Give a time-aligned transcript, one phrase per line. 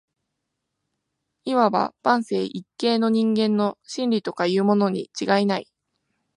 [1.45, 5.71] 謂わば万世一系の人間の「真理」とかいうものに違いない